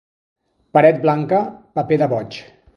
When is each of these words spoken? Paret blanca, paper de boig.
Paret 0.77 0.97
blanca, 1.05 1.43
paper 1.79 2.03
de 2.05 2.13
boig. 2.17 2.43